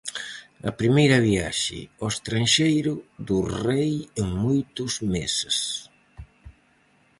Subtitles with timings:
[0.69, 2.93] A primeira viaxe ao estranxeiro
[3.27, 5.57] do rei en moitos meses.